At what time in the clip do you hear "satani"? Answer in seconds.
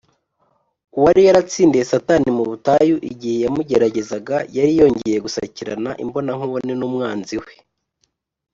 1.91-2.27